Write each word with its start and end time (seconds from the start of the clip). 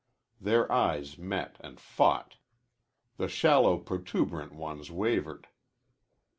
Their 0.39 0.65
eyes 0.71 1.19
met 1.19 1.57
and 1.59 1.79
fought. 1.79 2.37
The 3.17 3.27
shallow, 3.27 3.77
protuberant 3.77 4.51
ones 4.55 4.89
wavered. 4.89 5.47